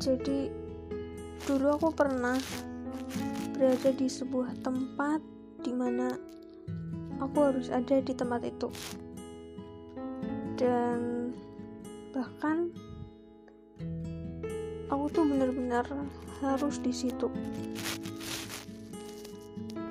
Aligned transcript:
jadi 0.00 0.48
dulu 1.44 1.76
aku 1.76 1.88
pernah 1.92 2.40
berada 3.52 3.92
di 3.92 4.08
sebuah 4.08 4.56
tempat 4.64 5.20
di 5.60 5.76
mana 5.76 6.16
aku 7.20 7.36
harus 7.52 7.68
ada 7.68 8.00
di 8.00 8.16
tempat 8.16 8.48
itu. 8.48 8.72
Dan 10.56 11.28
bahkan 12.16 12.72
aku 14.88 15.04
tuh 15.12 15.28
benar-benar 15.28 15.84
harus 16.40 16.80
di 16.80 16.96
situ. 16.96 17.28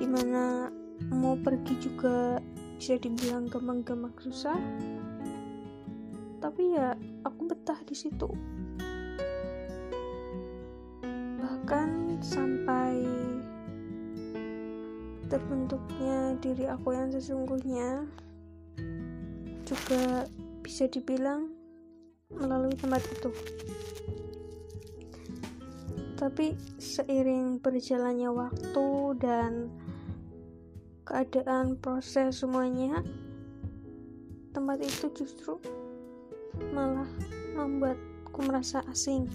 Di 0.02 0.10
mana 0.10 0.74
mau 1.14 1.38
pergi 1.38 1.78
juga 1.78 2.42
bisa 2.82 2.98
dibilang 2.98 3.46
gampang-gampang 3.46 4.18
susah. 4.26 4.58
Tapi 6.42 6.74
ya 6.74 6.98
aku 7.22 7.46
betah 7.46 7.78
di 7.86 7.94
situ 7.94 8.58
bahkan 11.70 12.18
sampai 12.26 13.06
terbentuknya 15.30 16.34
diri 16.42 16.66
aku 16.66 16.98
yang 16.98 17.14
sesungguhnya 17.14 18.10
juga 19.70 20.26
bisa 20.66 20.90
dibilang 20.90 21.54
melalui 22.34 22.74
tempat 22.74 23.06
itu. 23.14 23.30
Tapi 26.18 26.58
seiring 26.82 27.62
berjalannya 27.62 28.34
waktu 28.34 28.90
dan 29.22 29.70
keadaan 31.06 31.78
proses 31.78 32.42
semuanya 32.42 33.06
tempat 34.58 34.82
itu 34.82 35.06
justru 35.14 35.62
malah 36.74 37.06
membuatku 37.54 38.42
merasa 38.42 38.82
asing 38.90 39.30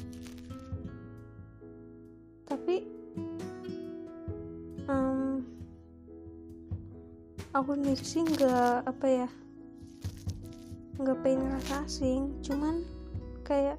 aku 7.55 7.79
sendiri 7.79 8.03
sih 8.03 8.27
nggak 8.27 8.83
apa 8.83 9.07
ya 9.07 9.29
nggak 10.99 11.19
pengen 11.23 11.47
ngerasa 11.47 11.87
asing. 11.87 12.23
Cuman 12.43 12.83
kayak 13.47 13.79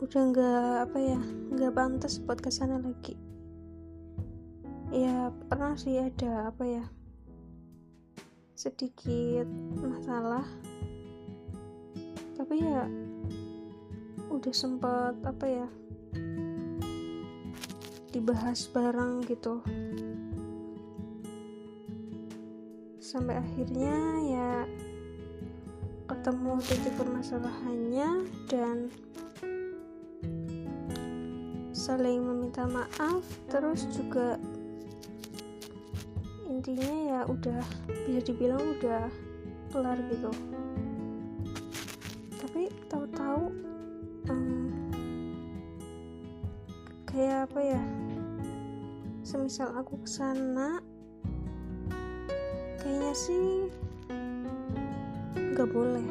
udah 0.00 0.22
nggak 0.32 0.72
apa 0.88 0.98
ya 1.00 1.20
nggak 1.52 1.74
pantas 1.76 2.16
buat 2.24 2.40
ke 2.40 2.48
sana 2.48 2.80
lagi. 2.80 3.20
Ya 4.88 5.28
pernah 5.52 5.76
sih 5.76 6.00
ada 6.00 6.48
apa 6.48 6.64
ya 6.64 6.84
sedikit 8.56 9.44
masalah. 9.76 10.48
Tapi 12.32 12.64
ya 12.64 12.88
udah 14.32 14.54
sempet 14.56 15.20
apa 15.20 15.44
ya 15.44 15.68
dibahas 18.08 18.72
bareng 18.72 19.20
gitu 19.28 19.60
sampai 23.14 23.38
akhirnya 23.38 23.94
ya 24.26 24.50
ketemu 26.10 26.58
titik 26.66 26.98
permasalahannya 26.98 28.26
dan 28.50 28.90
saling 31.70 32.26
meminta 32.26 32.66
maaf. 32.66 33.22
Terus 33.46 33.86
juga 33.94 34.34
intinya 36.50 36.90
ya 37.06 37.20
udah 37.30 37.62
bisa 38.02 38.20
dibilang 38.26 38.58
udah 38.82 39.06
kelar 39.70 39.98
gitu. 40.10 40.34
Tapi 42.42 42.66
tahu-tahu 42.90 43.42
um, 44.26 44.74
kayak 47.06 47.46
apa 47.46 47.60
ya 47.62 47.82
semisal 49.22 49.70
aku 49.78 50.02
ke 50.02 50.10
sana 50.10 50.82
kayaknya 52.94 53.14
sih. 53.18 53.66
Nggak 55.34 55.66
boleh. 55.74 56.06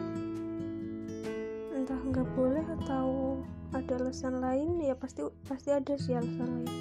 Entah 1.71 1.95
nggak 2.11 2.27
boleh 2.35 2.65
atau 2.75 3.39
ada 3.71 3.95
alasan 4.03 4.43
lain 4.43 4.83
ya 4.83 4.91
pasti 4.91 5.23
pasti 5.47 5.71
ada 5.71 5.95
sih 5.95 6.11
alasan 6.11 6.43
lain. 6.43 6.71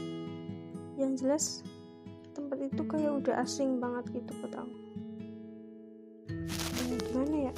Yang 0.99 1.13
jelas 1.23 1.45
tempat 2.35 2.67
itu 2.67 2.83
kayak 2.83 3.15
udah 3.23 3.47
asing 3.47 3.79
banget 3.79 4.11
gitu 4.11 4.31
buat 4.43 4.59
aku. 4.59 4.79
Ya, 6.83 6.97
gimana 7.07 7.37
ya? 7.47 7.53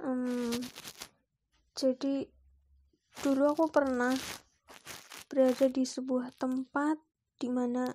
Um, 0.00 0.56
jadi 1.76 2.32
dulu 3.20 3.44
aku 3.52 3.68
pernah 3.68 4.16
berada 5.30 5.70
di 5.70 5.86
sebuah 5.86 6.34
tempat 6.34 6.98
di 7.38 7.46
mana 7.46 7.86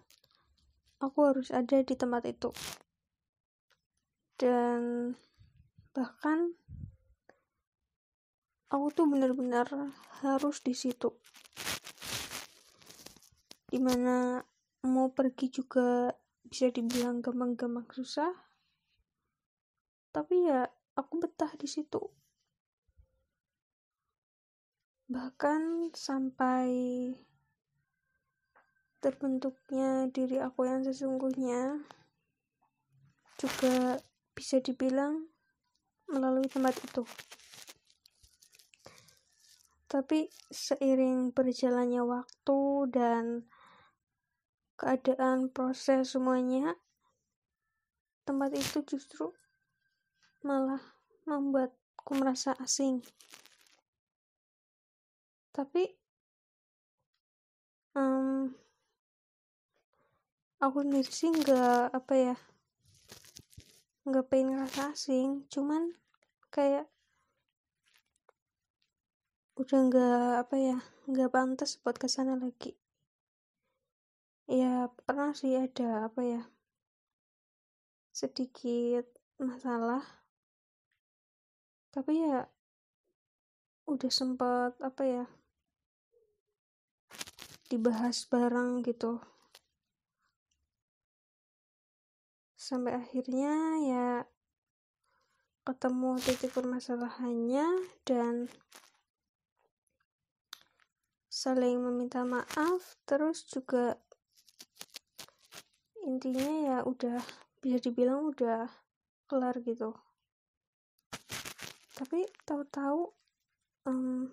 aku 1.03 1.19
harus 1.27 1.51
ada 1.51 1.83
di 1.83 1.91
tempat 1.91 2.23
itu. 2.31 2.55
Dan 4.39 5.11
bahkan 5.91 6.55
aku 8.71 8.87
tuh 8.95 9.11
benar-benar 9.11 9.67
harus 10.23 10.63
di 10.63 10.71
situ. 10.71 11.11
Di 13.67 13.83
mana 13.83 14.39
mau 14.87 15.11
pergi 15.11 15.51
juga 15.51 16.15
bisa 16.47 16.71
dibilang 16.71 17.19
gampang-gampang 17.19 17.91
susah. 17.91 18.31
Tapi 20.15 20.47
ya 20.47 20.63
aku 20.95 21.19
betah 21.19 21.51
di 21.59 21.67
situ 21.67 22.24
bahkan 25.05 25.93
sampai 25.93 26.73
terbentuknya 28.97 30.09
diri 30.09 30.41
aku 30.41 30.65
yang 30.65 30.81
sesungguhnya 30.81 31.77
juga 33.37 34.01
bisa 34.33 34.57
dibilang 34.57 35.29
melalui 36.09 36.49
tempat 36.49 36.73
itu. 36.81 37.05
Tapi 39.85 40.25
seiring 40.49 41.29
berjalannya 41.29 42.01
waktu 42.01 42.59
dan 42.89 43.45
keadaan 44.75 45.53
proses 45.53 46.17
semuanya 46.17 46.73
tempat 48.25 48.57
itu 48.57 48.81
justru 48.83 49.29
malah 50.41 50.81
membuatku 51.29 52.11
merasa 52.17 52.57
asing 52.57 53.05
tapi 55.55 55.87
um, 57.95 58.51
aku 60.59 60.83
sendiri 60.83 61.07
sih 61.07 61.31
nggak 61.31 61.95
apa 61.95 62.13
ya 62.19 62.35
nggak 64.05 64.27
pengen 64.29 64.59
ngerasa 64.59 64.93
asing. 64.93 65.49
Cuman 65.49 65.95
kayak 66.53 66.85
udah 69.55 69.79
nggak 69.87 70.31
apa 70.45 70.55
ya 70.59 70.77
nggak 71.07 71.31
pantas 71.31 71.79
buat 71.81 71.95
ke 71.97 72.11
sana 72.11 72.35
lagi. 72.35 72.75
Ya 74.45 74.91
pernah 75.07 75.33
sih 75.33 75.57
ada 75.57 76.11
apa 76.11 76.21
ya 76.21 76.41
sedikit 78.13 79.07
masalah. 79.41 80.05
Tapi 81.89 82.13
ya 82.27 82.45
udah 83.85 84.11
sempet 84.11 84.75
apa 84.81 85.03
ya 85.05 85.25
dibahas 87.75 88.23
bareng 88.31 88.79
gitu. 88.87 89.19
Sampai 92.55 92.95
akhirnya 92.95 93.53
ya 93.83 94.07
ketemu 95.67 96.15
titik 96.23 96.55
permasalahannya 96.55 97.67
dan 98.07 98.47
saling 101.27 101.83
meminta 101.83 102.23
maaf 102.23 102.95
terus 103.03 103.43
juga 103.43 103.99
intinya 106.07 106.47
ya 106.63 106.77
udah 106.87 107.19
bisa 107.59 107.83
dibilang 107.83 108.31
udah 108.31 108.71
kelar 109.27 109.59
gitu. 109.67 109.91
Tapi 111.97 112.23
tahu-tahu 112.47 113.11
um, 113.89 114.31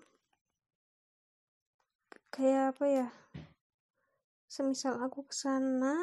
kayak 2.33 2.73
apa 2.73 2.85
ya 2.89 3.07
semisal 4.49 4.97
aku 5.05 5.29
ke 5.29 5.37
sana 5.37 6.01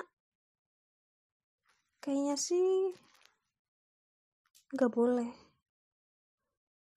kayaknya 1.99 2.39
sih 2.39 2.95
nggak 4.71 4.95
boleh. 4.95 5.31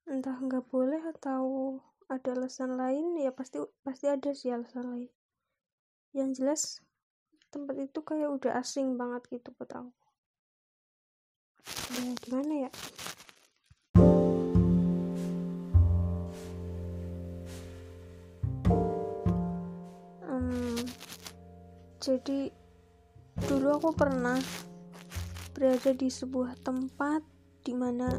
Entah 0.06 0.38
nggak 0.38 0.70
boleh 0.70 1.02
atau 1.18 1.78
ada 2.06 2.38
alasan 2.38 2.78
lain 2.78 3.18
ya 3.18 3.34
pasti 3.34 3.58
pasti 3.82 4.06
ada 4.06 4.30
sih 4.38 4.54
alasan 4.54 4.86
lain. 4.86 5.10
Yang 6.14 6.30
jelas 6.38 6.62
tempat 7.50 7.82
itu 7.82 8.06
kayak 8.06 8.30
udah 8.30 8.62
asing 8.62 8.94
banget 8.94 9.26
gitu 9.34 9.50
buat 9.58 9.74
aku. 9.74 9.90
Ya 11.98 12.14
gimana 12.22 12.70
ya 12.70 12.72
jadi 22.04 22.52
dulu 23.48 23.80
aku 23.80 23.96
pernah 23.96 24.36
berada 25.56 25.96
di 25.96 26.12
sebuah 26.12 26.60
tempat 26.60 27.24
di 27.64 27.72
mana 27.72 28.12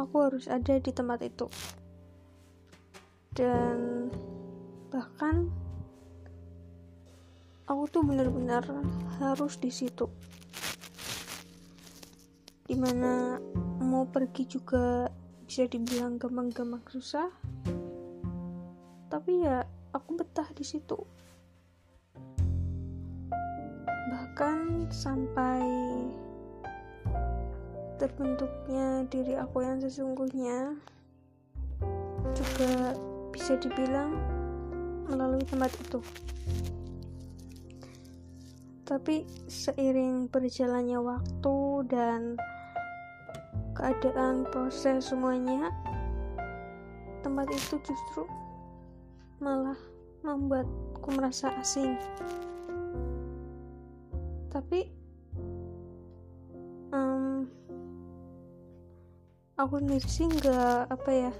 aku 0.00 0.16
harus 0.24 0.48
ada 0.48 0.80
di 0.80 0.88
tempat 0.88 1.20
itu. 1.20 1.44
Dan 3.36 4.08
bahkan 4.88 5.52
aku 7.68 7.84
tuh 7.92 8.00
benar-benar 8.00 8.64
harus 9.20 9.60
di 9.60 9.68
situ. 9.68 10.08
Di 12.64 12.80
mana 12.80 13.36
mau 13.84 14.08
pergi 14.08 14.48
juga 14.48 15.04
bisa 15.44 15.68
dibilang 15.68 16.16
gampang-gampang 16.16 16.88
susah. 16.88 17.28
Tapi 19.12 19.44
ya 19.44 19.68
aku 19.92 20.16
betah 20.16 20.48
di 20.56 20.64
situ 20.64 21.20
bahkan 24.30 24.86
sampai 24.94 25.58
terbentuknya 27.98 29.02
diri 29.10 29.34
aku 29.34 29.58
yang 29.66 29.82
sesungguhnya 29.82 30.78
juga 32.30 32.94
bisa 33.34 33.58
dibilang 33.58 34.14
melalui 35.10 35.42
tempat 35.42 35.74
itu. 35.82 35.98
Tapi 38.86 39.26
seiring 39.50 40.30
berjalannya 40.30 41.02
waktu 41.02 41.58
dan 41.90 42.38
keadaan 43.74 44.46
proses 44.54 45.10
semuanya 45.10 45.74
tempat 47.26 47.50
itu 47.50 47.82
justru 47.82 48.30
malah 49.42 49.76
membuatku 50.22 51.18
merasa 51.18 51.50
asing 51.58 51.98
tapi 54.50 54.90
um, 56.90 57.46
aku 59.54 59.78
sendiri 59.78 60.08
sih 60.10 60.26
nggak 60.26 60.90
apa 60.90 61.10
ya 61.10 61.32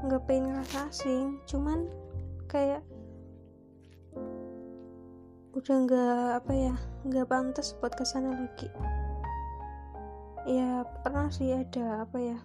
nggak 0.00 0.22
pengen 0.24 0.56
ngerasa 0.56 0.88
asing. 0.88 1.36
Cuman 1.44 1.84
kayak 2.48 2.80
udah 5.50 5.76
nggak 5.84 6.26
apa 6.40 6.52
ya 6.54 6.74
nggak 7.04 7.28
pantas 7.28 7.76
buat 7.82 7.92
ke 7.92 8.04
sana 8.06 8.32
lagi. 8.32 8.68
Ya 10.48 10.88
pernah 11.04 11.28
sih 11.28 11.52
ada 11.52 12.06
apa 12.08 12.16
ya 12.16 12.38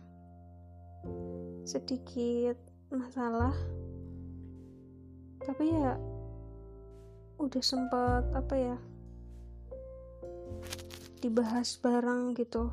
sedikit 1.64 2.60
masalah. 2.92 3.56
Tapi 5.46 5.66
ya 5.70 5.96
udah 7.40 7.64
sempet 7.64 8.24
apa 8.34 8.56
ya 8.56 8.76
dibahas 11.26 11.82
bareng 11.82 12.38
gitu. 12.38 12.70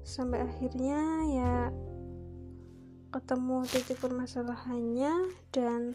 Sampai 0.00 0.40
akhirnya 0.40 1.00
ya 1.28 1.54
ketemu 3.12 3.68
titik 3.68 4.00
permasalahannya 4.00 5.12
dan 5.52 5.92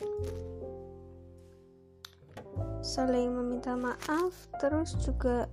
saling 2.86 3.34
meminta 3.34 3.74
maaf. 3.74 4.30
Terus 4.62 4.94
juga 5.02 5.50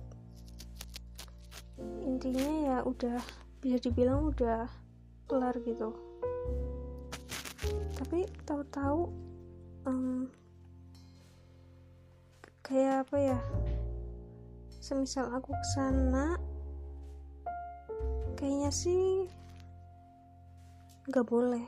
intinya 2.05 2.49
ya 2.61 2.77
udah 2.85 3.17
bisa 3.57 3.81
dibilang 3.89 4.29
udah 4.29 4.69
kelar 5.25 5.57
gitu. 5.65 5.97
Tapi 7.97 8.29
tahu-tahu 8.45 9.09
um, 9.89 10.29
kayak 12.63 13.03
apa 13.07 13.17
ya 13.19 13.39
semisal 14.83 15.31
aku 15.31 15.55
ke 15.55 15.67
sana 15.79 16.35
kayaknya 18.35 18.67
sih 18.67 19.31
nggak 21.07 21.23
boleh. 21.23 21.63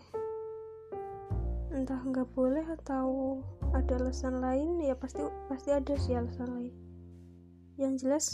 Entah 1.72 2.04
nggak 2.04 2.28
boleh 2.36 2.68
atau 2.76 3.40
ada 3.72 3.96
alasan 4.04 4.44
lain 4.44 4.84
ya 4.84 5.00
pasti 5.00 5.24
pasti 5.48 5.72
ada 5.72 5.96
sih 5.96 6.20
alasan 6.20 6.60
lain. 6.60 6.76
Yang 7.80 7.94
jelas 8.04 8.26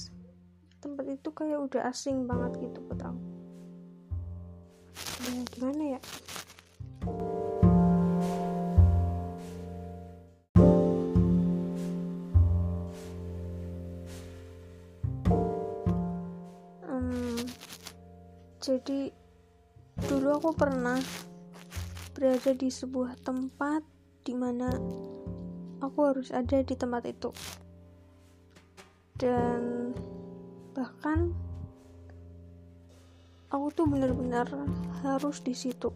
tempat 0.81 1.05
itu 1.13 1.29
kayak 1.29 1.61
udah 1.61 1.85
asing 1.93 2.25
banget 2.25 2.65
gitu 2.65 2.81
buat 2.89 3.05
aku. 3.05 3.21
Ya 5.29 5.45
gimana 5.45 5.83
ya 5.93 5.99
jadi 18.61 19.09
dulu 20.05 20.37
aku 20.37 20.53
pernah 20.53 21.01
berada 22.13 22.53
di 22.53 22.69
sebuah 22.69 23.17
tempat 23.25 23.81
di 24.21 24.37
mana 24.37 24.69
aku 25.81 25.99
harus 26.05 26.29
ada 26.29 26.61
di 26.61 26.77
tempat 26.77 27.09
itu. 27.09 27.33
Dan 29.17 29.89
bahkan 30.77 31.33
aku 33.49 33.73
tuh 33.73 33.89
benar-benar 33.89 34.45
harus 35.01 35.41
di 35.41 35.57
situ. 35.57 35.89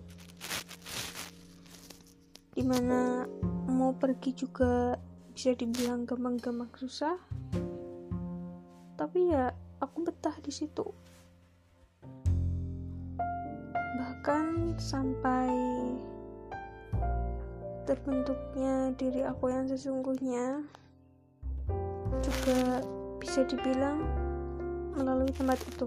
Di 2.49 2.65
mana 2.65 3.29
mau 3.69 3.93
pergi 3.93 4.33
juga 4.33 4.97
bisa 5.37 5.53
dibilang 5.53 6.09
gampang-gampang 6.09 6.73
susah. 6.81 7.13
Tapi 8.97 9.29
ya 9.29 9.53
aku 9.77 10.01
betah 10.01 10.33
di 10.41 10.49
situ 10.49 11.05
bahkan 14.25 14.73
sampai 14.81 15.53
terbentuknya 17.85 18.89
diri 18.97 19.21
aku 19.21 19.53
yang 19.53 19.69
sesungguhnya 19.69 20.65
juga 22.25 22.81
bisa 23.21 23.45
dibilang 23.45 24.01
melalui 24.97 25.29
tempat 25.29 25.61
itu. 25.69 25.85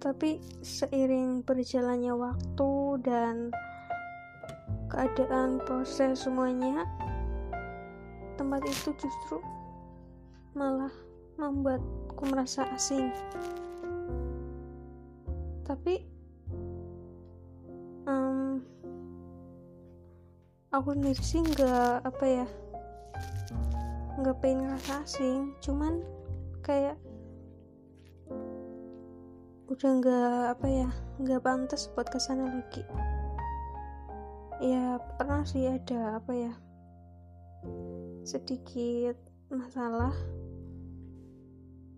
Tapi 0.00 0.40
seiring 0.64 1.44
berjalannya 1.44 2.16
waktu 2.16 2.72
dan 3.04 3.52
keadaan 4.88 5.60
proses 5.68 6.24
semuanya 6.24 6.88
tempat 8.40 8.64
itu 8.64 8.88
justru 8.96 9.36
malah 10.56 10.96
membuatku 11.36 12.24
merasa 12.24 12.64
asing 12.72 13.12
tapi 15.72 16.04
um, 18.04 18.60
aku 20.68 20.92
sendiri 20.92 21.22
sih 21.24 21.40
nggak 21.40 22.04
apa 22.04 22.24
ya 22.28 22.46
nggak 24.20 24.36
pengen 24.44 24.68
ngerasa 24.68 25.00
asing. 25.00 25.56
Cuman 25.64 26.04
kayak 26.60 27.00
udah 29.72 29.90
nggak 29.96 30.44
apa 30.60 30.66
ya 30.68 30.88
nggak 31.16 31.40
pantas 31.40 31.88
buat 31.96 32.04
ke 32.04 32.20
sana 32.20 32.52
lagi. 32.52 32.84
Ya 34.60 35.00
pernah 35.16 35.40
sih 35.48 35.64
ada 35.64 36.20
apa 36.20 36.32
ya 36.36 36.52
sedikit 38.28 39.16
masalah. 39.48 40.12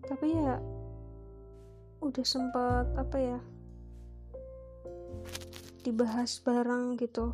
Tapi 0.07 0.31
ya 0.31 0.63
udah 1.99 2.23
sempet 2.23 2.87
apa 2.95 3.17
ya 3.19 3.39
dibahas 5.85 6.41
bareng 6.41 6.97
gitu. 6.97 7.29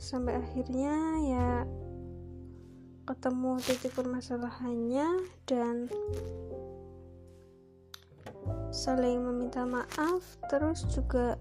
Sampai 0.00 0.40
akhirnya 0.40 0.96
ya 1.20 1.48
ketemu 3.04 3.60
titik 3.60 3.92
permasalahannya 3.92 5.28
dan 5.44 5.92
saling 8.72 9.20
meminta 9.20 9.68
maaf. 9.68 10.24
Terus 10.48 10.88
juga 10.88 11.36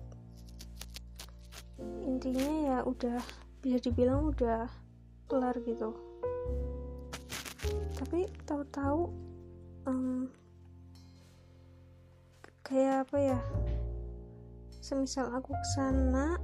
intinya 2.03 2.51
ya 2.67 2.77
udah 2.83 3.23
bisa 3.63 3.79
dibilang 3.79 4.35
udah 4.35 4.67
kelar 5.31 5.55
gitu. 5.63 5.95
Tapi 7.95 8.27
tahu-tahu 8.43 9.07
um, 9.87 10.27
kayak 12.71 13.03
apa 13.03 13.17
ya? 13.19 13.39
Semisal 14.79 15.27
aku 15.35 15.51
ke 15.51 15.67
sana 15.75 16.39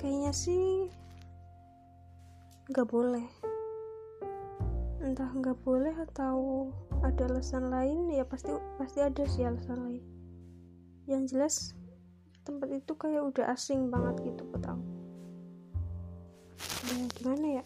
kayaknya 0.00 0.32
sih 0.32 0.88
nggak 2.72 2.88
boleh. 2.88 3.28
Entah 5.04 5.28
nggak 5.36 5.60
boleh 5.60 5.92
atau 6.08 6.72
ada 7.04 7.28
alasan 7.28 7.68
lain 7.68 8.08
ya 8.08 8.24
pasti 8.24 8.48
pasti 8.80 9.04
ada 9.04 9.22
sih 9.28 9.44
alasan 9.44 9.84
lain. 9.84 10.04
Yang 11.04 11.22
jelas 11.36 11.54
tempat 12.48 12.72
itu 12.72 12.96
kayak 12.96 13.28
udah 13.28 13.52
asing 13.52 13.92
banget 13.92 14.32
gitu 14.32 14.48
buat 14.48 14.64
aku. 14.64 14.86
Ya 16.88 16.94
gimana 17.20 17.46
ya? 17.60 17.64